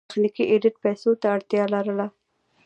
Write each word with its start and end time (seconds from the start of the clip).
تخنیکي 0.09 0.43
ایډېټ 0.51 0.75
پیسو 0.83 1.11
ته 1.21 1.27
اړتیا 1.35 1.63
لرله. 1.73 2.07